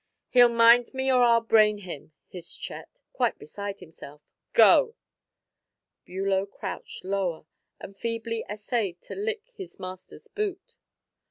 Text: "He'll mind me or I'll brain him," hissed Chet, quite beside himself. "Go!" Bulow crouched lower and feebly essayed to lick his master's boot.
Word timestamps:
"He'll 0.29 0.49
mind 0.49 0.95
me 0.95 1.11
or 1.11 1.21
I'll 1.21 1.41
brain 1.41 1.77
him," 1.77 2.13
hissed 2.27 2.59
Chet, 2.59 3.01
quite 3.13 3.37
beside 3.37 3.81
himself. 3.81 4.23
"Go!" 4.51 4.95
Bulow 6.07 6.47
crouched 6.47 7.05
lower 7.05 7.45
and 7.79 7.95
feebly 7.95 8.43
essayed 8.49 8.99
to 9.03 9.13
lick 9.15 9.51
his 9.53 9.79
master's 9.79 10.27
boot. 10.27 10.73